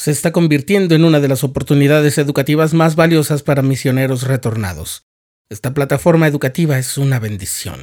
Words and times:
se 0.00 0.10
está 0.10 0.32
convirtiendo 0.32 0.94
en 0.94 1.04
una 1.04 1.20
de 1.20 1.28
las 1.28 1.44
oportunidades 1.44 2.16
educativas 2.16 2.72
más 2.72 2.96
valiosas 2.96 3.42
para 3.42 3.60
misioneros 3.60 4.22
retornados. 4.22 5.04
Esta 5.50 5.74
plataforma 5.74 6.26
educativa 6.26 6.78
es 6.78 6.96
una 6.96 7.18
bendición. 7.18 7.80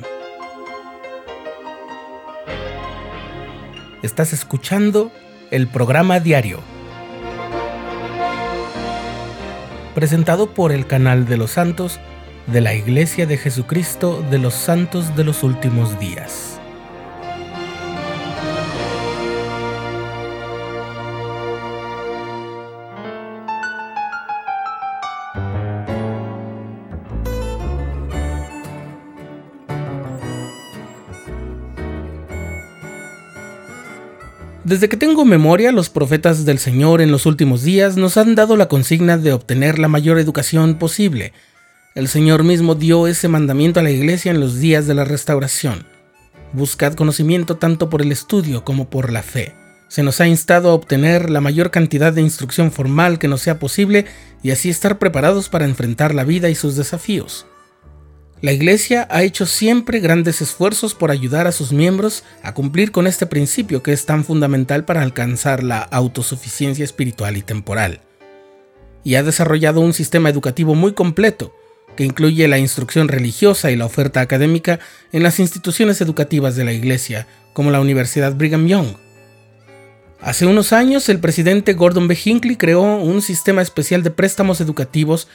Estás 4.01 4.33
escuchando 4.33 5.11
el 5.51 5.67
programa 5.67 6.19
diario, 6.19 6.61
presentado 9.93 10.55
por 10.55 10.71
el 10.71 10.87
canal 10.87 11.27
de 11.27 11.37
los 11.37 11.51
santos 11.51 11.99
de 12.47 12.61
la 12.61 12.73
Iglesia 12.73 13.27
de 13.27 13.37
Jesucristo 13.37 14.25
de 14.31 14.39
los 14.39 14.55
Santos 14.55 15.15
de 15.15 15.23
los 15.23 15.43
Últimos 15.43 15.99
Días. 15.99 16.56
Desde 34.67 34.89
que 34.89 34.97
tengo 34.97 35.23
memoria, 35.23 35.71
los 35.71 35.89
profetas 35.89 36.43
del 36.43 36.59
Señor 36.59 36.99
en 36.99 37.09
los 37.09 37.25
últimos 37.25 37.63
días 37.63 37.95
nos 37.95 38.17
han 38.17 38.35
dado 38.35 38.57
la 38.57 38.67
consigna 38.67 39.17
de 39.17 39.31
obtener 39.31 39.79
la 39.79 39.87
mayor 39.87 40.19
educación 40.19 40.75
posible. 40.75 41.31
El 41.95 42.09
Señor 42.09 42.43
mismo 42.43 42.75
dio 42.75 43.07
ese 43.07 43.29
mandamiento 43.29 43.79
a 43.79 43.83
la 43.83 43.91
iglesia 43.91 44.29
en 44.29 44.41
los 44.41 44.59
días 44.59 44.85
de 44.85 44.93
la 44.93 45.05
restauración. 45.05 45.85
Buscad 46.51 46.95
conocimiento 46.95 47.55
tanto 47.55 47.89
por 47.89 48.01
el 48.01 48.11
estudio 48.11 48.65
como 48.65 48.89
por 48.89 49.09
la 49.09 49.23
fe. 49.23 49.55
Se 49.87 50.03
nos 50.03 50.19
ha 50.19 50.27
instado 50.27 50.71
a 50.71 50.73
obtener 50.73 51.29
la 51.29 51.39
mayor 51.39 51.71
cantidad 51.71 52.11
de 52.11 52.19
instrucción 52.19 52.73
formal 52.73 53.19
que 53.19 53.29
nos 53.29 53.39
sea 53.39 53.59
posible 53.59 54.05
y 54.43 54.51
así 54.51 54.69
estar 54.69 54.99
preparados 54.99 55.47
para 55.47 55.63
enfrentar 55.63 56.13
la 56.13 56.25
vida 56.25 56.49
y 56.49 56.55
sus 56.55 56.75
desafíos. 56.75 57.45
La 58.39 58.51
Iglesia 58.51 59.07
ha 59.09 59.23
hecho 59.23 59.47
siempre 59.47 59.99
grandes 59.99 60.43
esfuerzos 60.43 60.93
por 60.93 61.09
ayudar 61.09 61.47
a 61.47 61.51
sus 61.51 61.71
miembros 61.71 62.23
a 62.43 62.53
cumplir 62.53 62.91
con 62.91 63.07
este 63.07 63.25
principio 63.25 63.81
que 63.81 63.93
es 63.93 64.05
tan 64.05 64.23
fundamental 64.23 64.85
para 64.85 65.01
alcanzar 65.01 65.63
la 65.63 65.79
autosuficiencia 65.79 66.85
espiritual 66.85 67.35
y 67.35 67.41
temporal. 67.41 67.99
Y 69.03 69.15
ha 69.15 69.23
desarrollado 69.23 69.81
un 69.81 69.93
sistema 69.93 70.29
educativo 70.29 70.75
muy 70.75 70.93
completo, 70.93 71.51
que 71.95 72.03
incluye 72.03 72.47
la 72.47 72.59
instrucción 72.59 73.07
religiosa 73.07 73.71
y 73.71 73.75
la 73.75 73.85
oferta 73.85 74.21
académica 74.21 74.79
en 75.11 75.23
las 75.23 75.39
instituciones 75.39 75.99
educativas 75.99 76.55
de 76.55 76.65
la 76.65 76.73
Iglesia, 76.73 77.25
como 77.53 77.71
la 77.71 77.81
Universidad 77.81 78.35
Brigham 78.35 78.67
Young. 78.67 78.97
Hace 80.21 80.45
unos 80.45 80.73
años, 80.73 81.09
el 81.09 81.19
presidente 81.19 81.73
Gordon 81.73 82.07
B. 82.07 82.17
Hinckley 82.23 82.55
creó 82.55 82.97
un 82.97 83.23
sistema 83.23 83.63
especial 83.63 84.03
de 84.03 84.11
préstamos 84.11 84.61
educativos 84.61 85.27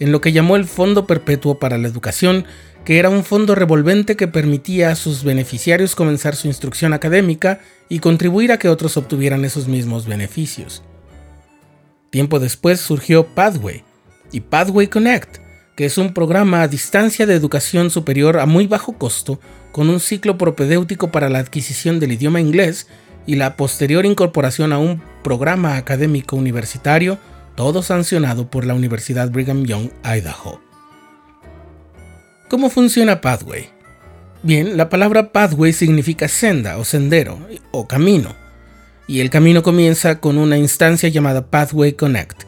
en 0.00 0.12
lo 0.12 0.20
que 0.20 0.32
llamó 0.32 0.56
el 0.56 0.64
Fondo 0.64 1.06
Perpetuo 1.06 1.58
para 1.58 1.78
la 1.78 1.88
Educación, 1.88 2.44
que 2.84 2.98
era 2.98 3.10
un 3.10 3.24
fondo 3.24 3.54
revolvente 3.54 4.16
que 4.16 4.28
permitía 4.28 4.90
a 4.90 4.94
sus 4.94 5.24
beneficiarios 5.24 5.94
comenzar 5.94 6.36
su 6.36 6.46
instrucción 6.46 6.92
académica 6.92 7.60
y 7.88 7.98
contribuir 7.98 8.52
a 8.52 8.58
que 8.58 8.68
otros 8.68 8.96
obtuvieran 8.96 9.44
esos 9.44 9.68
mismos 9.68 10.06
beneficios. 10.06 10.82
Tiempo 12.10 12.38
después 12.38 12.80
surgió 12.80 13.26
Pathway 13.26 13.84
y 14.32 14.40
Pathway 14.40 14.86
Connect, 14.86 15.38
que 15.76 15.84
es 15.84 15.98
un 15.98 16.14
programa 16.14 16.62
a 16.62 16.68
distancia 16.68 17.26
de 17.26 17.34
educación 17.34 17.90
superior 17.90 18.38
a 18.38 18.46
muy 18.46 18.66
bajo 18.66 18.94
costo, 18.94 19.40
con 19.72 19.90
un 19.90 20.00
ciclo 20.00 20.38
propedéutico 20.38 21.10
para 21.12 21.28
la 21.28 21.38
adquisición 21.38 22.00
del 22.00 22.12
idioma 22.12 22.40
inglés 22.40 22.88
y 23.26 23.36
la 23.36 23.56
posterior 23.56 24.06
incorporación 24.06 24.72
a 24.72 24.78
un 24.78 25.02
programa 25.22 25.76
académico 25.76 26.36
universitario 26.36 27.18
todo 27.58 27.82
sancionado 27.82 28.48
por 28.48 28.64
la 28.64 28.74
Universidad 28.74 29.32
Brigham 29.32 29.64
Young, 29.64 29.90
Idaho. 30.04 30.60
¿Cómo 32.48 32.70
funciona 32.70 33.20
Pathway? 33.20 33.68
Bien, 34.44 34.76
la 34.76 34.88
palabra 34.88 35.32
pathway 35.32 35.72
significa 35.72 36.28
senda 36.28 36.78
o 36.78 36.84
sendero 36.84 37.36
o 37.72 37.88
camino, 37.88 38.36
y 39.08 39.18
el 39.18 39.30
camino 39.30 39.64
comienza 39.64 40.20
con 40.20 40.38
una 40.38 40.56
instancia 40.56 41.08
llamada 41.08 41.50
Pathway 41.50 41.94
Connect. 41.94 42.44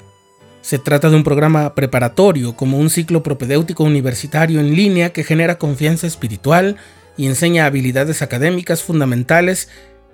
Se 0.60 0.78
trata 0.78 1.10
de 1.10 1.16
un 1.16 1.24
programa 1.24 1.74
preparatorio 1.74 2.54
como 2.54 2.78
un 2.78 2.88
ciclo 2.88 3.24
propedéutico 3.24 3.82
universitario 3.82 4.60
en 4.60 4.76
línea 4.76 5.12
que 5.12 5.24
genera 5.24 5.58
confianza 5.58 6.06
espiritual 6.06 6.76
y 7.16 7.26
enseña 7.26 7.66
habilidades 7.66 8.22
académicas 8.22 8.84
fundamentales 8.84 9.70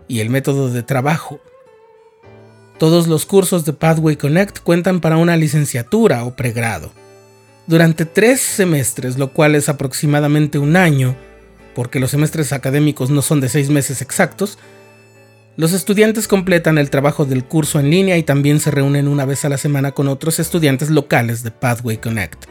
y 0.09 0.21
el 0.21 0.31
método 0.31 0.71
de 0.71 0.83
trabajo, 0.83 1.39
todos 2.79 3.07
los 3.07 3.27
cursos 3.27 3.65
de 3.65 3.73
Pathway 3.73 4.17
Connect 4.17 4.61
cuentan 4.61 5.01
para 5.01 5.17
una 5.17 5.37
licenciatura 5.37 6.25
o 6.25 6.37
pregrado. 6.37 6.93
Durante 7.67 8.05
tres 8.05 8.41
semestres, 8.41 9.19
lo 9.19 9.33
cual 9.33 9.55
es 9.55 9.69
aproximadamente 9.69 10.59
un 10.59 10.77
año, 10.77 11.17
porque 11.75 12.01
los 12.01 12.11
semestres 12.11 12.53
académicos 12.53 13.11
no 13.11 13.23
son 13.23 13.41
de 13.41 13.49
seis 13.49 13.71
meses 13.71 14.03
exactos, 14.03 14.59
los 15.57 15.73
estudiantes 15.73 16.29
completan 16.29 16.77
el 16.77 16.91
trabajo 16.91 17.25
del 17.25 17.45
curso 17.45 17.81
en 17.81 17.91
línea 17.91 18.19
y 18.19 18.23
también 18.23 18.61
se 18.61 18.71
reúnen 18.71 19.09
una 19.09 19.25
vez 19.25 19.45
a 19.47 19.49
la 19.49 19.57
semana 19.57 19.93
con 19.93 20.07
otros 20.07 20.39
estudiantes 20.39 20.91
locales 20.91 21.43
de 21.43 21.51
Pathway 21.51 21.97
Connect. 21.97 22.45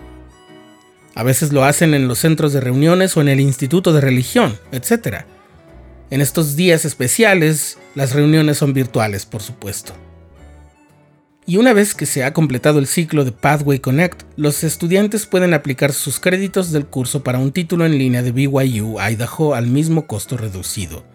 A 1.14 1.22
veces 1.22 1.54
lo 1.54 1.64
hacen 1.64 1.94
en 1.94 2.08
los 2.08 2.20
centros 2.20 2.52
de 2.52 2.62
reuniones 2.62 3.16
o 3.16 3.22
en 3.22 3.30
el 3.30 3.40
Instituto 3.40 3.94
de 3.94 4.02
Religión, 4.02 4.58
etc. 4.72 5.24
En 6.10 6.20
estos 6.20 6.56
días 6.56 6.84
especiales, 6.84 7.78
las 7.94 8.14
reuniones 8.14 8.58
son 8.58 8.74
virtuales, 8.74 9.26
por 9.26 9.42
supuesto. 9.42 9.94
Y 11.48 11.58
una 11.58 11.74
vez 11.74 11.94
que 11.94 12.08
se 12.08 12.24
ha 12.24 12.34
completado 12.34 12.80
el 12.80 12.88
ciclo 12.88 13.24
de 13.24 13.32
Pathway 13.32 13.78
Connect, 13.78 14.24
los 14.36 14.64
estudiantes 14.64 15.28
pueden 15.28 15.54
aplicar 15.54 15.94
sus 15.94 16.20
créditos 16.20 16.72
del 16.72 16.88
curso 16.88 17.24
para 17.24 17.38
un 17.38 17.52
título 17.52 17.86
en 17.86 18.00
línea 18.00 18.24
de 18.24 18.32
BYU 18.32 19.00
Idaho 19.00 19.54
al 19.54 19.68
mismo 19.68 20.08
costo 20.08 20.38
reducido. 20.38 21.06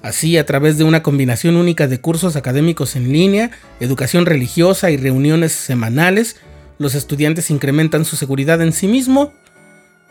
Así, 0.00 0.38
a 0.38 0.46
través 0.46 0.78
de 0.78 0.84
una 0.84 1.02
combinación 1.02 1.56
única 1.56 1.88
de 1.88 2.00
cursos 2.00 2.36
académicos 2.36 2.96
en 2.96 3.12
línea, 3.12 3.50
educación 3.80 4.24
religiosa 4.24 4.90
y 4.90 4.96
reuniones 4.96 5.52
semanales, 5.52 6.36
los 6.78 6.94
estudiantes 6.94 7.50
incrementan 7.50 8.06
su 8.06 8.16
seguridad 8.16 8.62
en 8.62 8.72
sí 8.72 8.86
mismo 8.86 9.34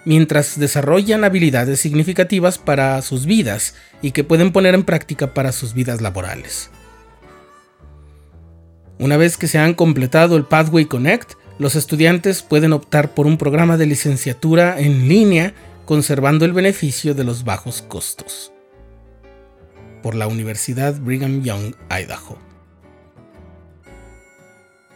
mientras 0.05 0.59
desarrollan 0.59 1.23
habilidades 1.23 1.79
significativas 1.79 2.59
para 2.59 3.01
sus 3.01 3.25
vidas 3.25 3.73
y 4.01 4.11
que 4.11 4.23
pueden 4.23 4.51
poner 4.51 4.75
en 4.75 4.83
práctica 4.83 5.33
para 5.33 5.51
sus 5.51 5.73
vidas 5.73 6.01
laborales. 6.01 6.69
Una 8.99 9.17
vez 9.17 9.37
que 9.37 9.47
se 9.47 9.59
han 9.59 9.75
completado 9.75 10.37
el 10.37 10.45
Pathway 10.45 10.85
Connect, 10.85 11.33
los 11.59 11.75
estudiantes 11.75 12.41
pueden 12.41 12.73
optar 12.73 13.13
por 13.13 13.27
un 13.27 13.37
programa 13.37 13.77
de 13.77 13.85
licenciatura 13.85 14.79
en 14.79 15.07
línea 15.07 15.53
conservando 15.85 16.45
el 16.45 16.53
beneficio 16.53 17.13
de 17.13 17.23
los 17.23 17.43
bajos 17.43 17.81
costos. 17.81 18.51
Por 20.01 20.15
la 20.15 20.27
Universidad 20.27 20.99
Brigham 20.99 21.43
Young, 21.43 21.75
Idaho. 21.89 22.39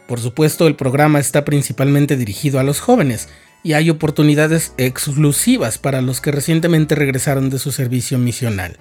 Por 0.08 0.20
supuesto, 0.20 0.66
el 0.66 0.74
programa 0.74 1.20
está 1.20 1.44
principalmente 1.44 2.16
dirigido 2.16 2.58
a 2.58 2.64
los 2.64 2.80
jóvenes 2.80 3.28
y 3.62 3.74
hay 3.74 3.88
oportunidades 3.88 4.74
exclusivas 4.76 5.78
para 5.78 6.02
los 6.02 6.20
que 6.20 6.32
recientemente 6.32 6.96
regresaron 6.96 7.50
de 7.50 7.58
su 7.58 7.70
servicio 7.70 8.18
misional. 8.18 8.76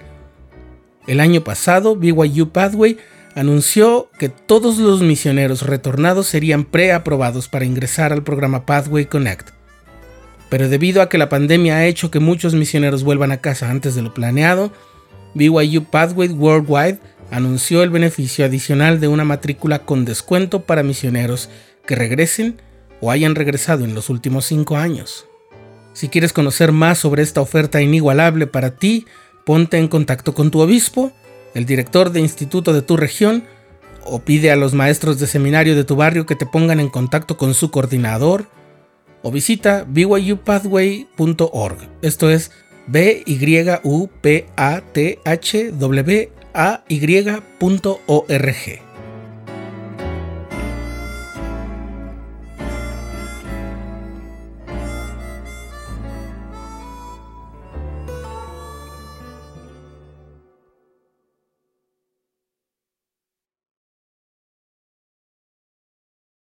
El 1.07 1.19
año 1.19 1.43
pasado, 1.43 1.95
BYU 1.95 2.49
Pathway 2.49 2.97
anunció 3.35 4.09
que 4.17 4.29
todos 4.29 4.77
los 4.77 5.01
misioneros 5.01 5.63
retornados 5.63 6.27
serían 6.27 6.65
preaprobados 6.65 7.47
para 7.47 7.65
ingresar 7.65 8.11
al 8.13 8.23
programa 8.23 8.65
Pathway 8.65 9.05
Connect. 9.05 9.49
Pero 10.49 10.67
debido 10.67 11.01
a 11.01 11.09
que 11.09 11.17
la 11.17 11.29
pandemia 11.29 11.77
ha 11.77 11.85
hecho 11.85 12.11
que 12.11 12.19
muchos 12.19 12.53
misioneros 12.53 13.03
vuelvan 13.03 13.31
a 13.31 13.37
casa 13.37 13.69
antes 13.69 13.95
de 13.95 14.01
lo 14.01 14.13
planeado, 14.13 14.71
BYU 15.33 15.85
Pathway 15.85 16.29
Worldwide 16.29 16.99
anunció 17.31 17.83
el 17.83 17.89
beneficio 17.89 18.43
adicional 18.43 18.99
de 18.99 19.07
una 19.07 19.23
matrícula 19.23 19.79
con 19.79 20.03
descuento 20.03 20.63
para 20.63 20.83
misioneros 20.83 21.49
que 21.85 21.95
regresen 21.95 22.61
o 22.99 23.11
hayan 23.11 23.35
regresado 23.35 23.85
en 23.85 23.95
los 23.95 24.09
últimos 24.09 24.45
cinco 24.45 24.75
años. 24.75 25.25
Si 25.93 26.09
quieres 26.09 26.33
conocer 26.33 26.71
más 26.71 26.99
sobre 26.99 27.23
esta 27.23 27.41
oferta 27.41 27.81
inigualable 27.81 28.47
para 28.47 28.75
ti, 28.75 29.05
ponte 29.45 29.77
en 29.77 29.87
contacto 29.87 30.33
con 30.33 30.51
tu 30.51 30.59
obispo 30.59 31.11
el 31.53 31.65
director 31.65 32.11
de 32.11 32.19
instituto 32.19 32.73
de 32.73 32.81
tu 32.81 32.97
región, 32.97 33.43
o 34.03 34.19
pide 34.19 34.51
a 34.51 34.55
los 34.55 34.73
maestros 34.73 35.19
de 35.19 35.27
seminario 35.27 35.75
de 35.75 35.83
tu 35.83 35.95
barrio 35.95 36.25
que 36.25 36.35
te 36.35 36.45
pongan 36.45 36.79
en 36.79 36.89
contacto 36.89 37.37
con 37.37 37.53
su 37.53 37.71
coordinador, 37.71 38.47
o 39.21 39.31
visita 39.31 39.85
byupathway.org. 39.87 41.77
Esto 42.01 42.29
es 42.29 42.51
b 42.87 43.23
y 43.25 43.69
u 43.83 44.09
p 44.21 44.47
a 44.55 44.81
t 44.93 45.19
h 45.23 45.71
w 45.71 46.31
a 46.53 46.83
y.org. 46.87 48.90